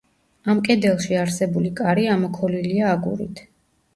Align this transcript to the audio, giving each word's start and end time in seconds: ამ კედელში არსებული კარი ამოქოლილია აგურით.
ამ 0.53 0.59
კედელში 0.67 1.17
არსებული 1.23 1.71
კარი 1.81 2.07
ამოქოლილია 2.13 2.87
აგურით. 2.95 3.45